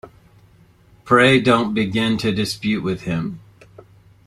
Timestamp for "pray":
1.03-1.39